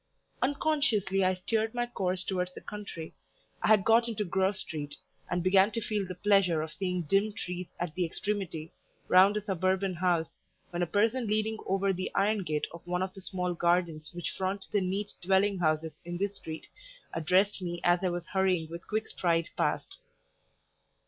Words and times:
Unconsciously 0.41 1.23
I 1.23 1.35
steered 1.35 1.75
my 1.75 1.85
course 1.85 2.23
towards 2.23 2.55
the 2.55 2.61
country; 2.61 3.13
I 3.61 3.67
had 3.67 3.85
got 3.85 4.07
into 4.07 4.25
Grove 4.25 4.57
street, 4.57 4.95
and 5.29 5.43
began 5.43 5.69
to 5.73 5.79
feel 5.79 6.07
the 6.07 6.15
pleasure 6.15 6.63
of 6.63 6.73
seeing 6.73 7.03
dim 7.03 7.33
trees 7.33 7.71
at 7.79 7.93
the 7.93 8.03
extremity, 8.03 8.71
round 9.07 9.37
a 9.37 9.41
suburban 9.41 9.93
house, 9.93 10.35
when 10.71 10.81
a 10.81 10.87
person 10.87 11.27
leaning 11.27 11.59
over 11.67 11.93
the 11.93 12.09
iron 12.15 12.39
gate 12.41 12.65
of 12.73 12.81
one 12.87 13.03
of 13.03 13.13
the 13.13 13.21
small 13.21 13.53
gardens 13.53 14.11
which 14.11 14.31
front 14.31 14.65
the 14.71 14.81
neat 14.81 15.13
dwelling 15.21 15.59
houses 15.59 15.99
in 16.03 16.17
this 16.17 16.37
street, 16.37 16.65
addressed 17.13 17.61
me 17.61 17.79
as 17.83 18.03
I 18.03 18.09
was 18.09 18.25
hurrying 18.25 18.71
with 18.71 18.87
quick 18.87 19.07
stride 19.07 19.49
past. 19.55 19.99